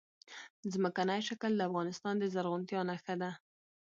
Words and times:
ځمکنی 0.73 1.19
شکل 1.27 1.51
د 1.55 1.61
افغانستان 1.69 2.13
د 2.19 2.23
زرغونتیا 2.33 2.81
نښه 2.89 3.15
ده. 3.21 3.31